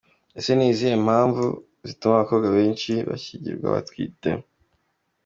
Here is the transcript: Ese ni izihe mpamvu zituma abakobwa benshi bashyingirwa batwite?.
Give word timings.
Ese 0.37 0.51
ni 0.53 0.65
izihe 0.71 0.95
mpamvu 1.05 1.43
zituma 1.87 2.13
abakobwa 2.15 2.47
benshi 2.57 2.91
bashyingirwa 3.07 3.67
batwite?. 3.75 4.29